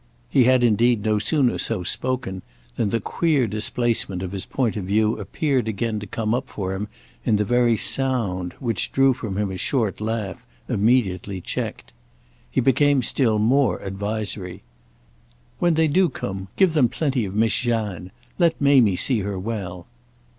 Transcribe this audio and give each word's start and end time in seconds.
He 0.31 0.45
had 0.45 0.63
indeed 0.63 1.05
no 1.05 1.19
sooner 1.19 1.59
so 1.59 1.83
spoken 1.83 2.41
than 2.75 2.89
the 2.89 2.99
queer 2.99 3.45
displacement 3.45 4.23
of 4.23 4.31
his 4.31 4.47
point 4.47 4.75
of 4.75 4.85
view 4.85 5.19
appeared 5.19 5.67
again 5.67 5.99
to 5.99 6.07
come 6.07 6.33
up 6.33 6.47
for 6.49 6.73
him 6.73 6.87
in 7.23 7.35
the 7.35 7.45
very 7.45 7.77
sound, 7.77 8.53
which 8.59 8.91
drew 8.91 9.13
from 9.13 9.37
him 9.37 9.51
a 9.51 9.57
short 9.57 10.01
laugh, 10.01 10.43
immediately 10.67 11.39
checked. 11.39 11.93
He 12.49 12.61
became 12.61 13.03
still 13.03 13.37
more 13.37 13.77
advisory. 13.79 14.63
"When 15.59 15.75
they 15.75 15.87
do 15.87 16.09
come 16.09 16.47
give 16.55 16.73
them 16.73 16.89
plenty 16.89 17.23
of 17.25 17.35
Miss 17.35 17.53
Jeanne. 17.59 18.09
Let 18.39 18.59
Mamie 18.59 18.95
see 18.95 19.19
her 19.19 19.37
well." 19.37 19.85